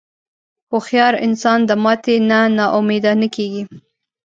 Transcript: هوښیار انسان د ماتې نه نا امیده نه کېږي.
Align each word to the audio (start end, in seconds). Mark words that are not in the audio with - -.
هوښیار 0.71 1.13
انسان 1.25 1.59
د 1.65 1.71
ماتې 1.83 2.15
نه 2.29 2.39
نا 2.57 2.65
امیده 2.79 3.11
نه 3.21 3.27
کېږي. 3.35 3.63